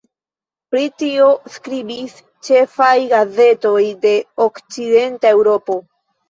[0.75, 1.27] Pri tio
[1.57, 2.15] skribis
[2.47, 4.15] ĉefaj gazetoj de
[4.47, 5.79] okcidenta Eŭropo.